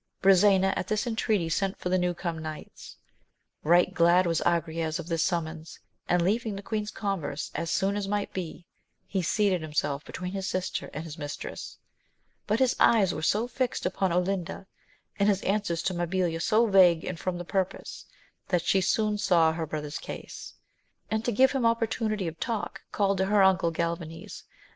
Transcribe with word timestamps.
Biisena 0.23 0.73
at 0.75 0.87
this 0.87 1.05
entreaty 1.05 1.47
sent 1.47 1.77
for 1.77 1.89
the 1.89 1.97
new 1.99 2.15
come 2.15 2.39
knights. 2.39 2.97
Eight 3.63 3.93
glad 3.93 4.25
was 4.25 4.41
Agrayes 4.43 4.97
of 4.97 5.09
this 5.09 5.21
summons; 5.21 5.79
and, 6.09 6.23
leaving 6.23 6.55
the 6.55 6.63
queen's 6.63 6.89
converse 6.89 7.51
as 7.53 7.69
soon 7.69 7.95
as 7.95 8.07
might 8.07 8.33
be, 8.33 8.65
he 9.05 9.21
seated 9.21 9.61
himself 9.61 10.03
between 10.03 10.31
his 10.31 10.47
sister 10.47 10.89
and 10.91 11.03
his 11.03 11.19
mistress. 11.19 11.77
But 12.47 12.57
his 12.57 12.75
eyes 12.79 13.13
were 13.13 13.21
so 13.21 13.47
fixed 13.47 13.85
upon 13.85 14.11
Olinda, 14.11 14.65
and 15.19 15.29
his 15.29 15.43
answers 15.43 15.83
to 15.83 15.93
Mabilia 15.93 16.41
so 16.41 16.65
vague 16.65 17.05
and 17.05 17.19
from 17.19 17.37
the 17.37 17.45
purpose, 17.45 18.05
that 18.47 18.63
she 18.65 18.81
soon 18.81 19.19
saw 19.19 19.51
her 19.53 19.67
brother's 19.67 19.99
case; 19.99 20.55
and, 21.11 21.23
to 21.25 21.31
give 21.31 21.51
him 21.51 21.63
opportunity 21.63 22.27
of 22.27 22.39
talk, 22.39 22.81
called 22.91 23.19
to 23.19 23.25
her 23.27 23.43
uncle 23.43 23.69
Galvanes. 23.69 24.45